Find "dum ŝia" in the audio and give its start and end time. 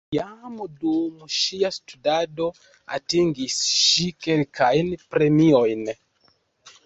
0.83-1.69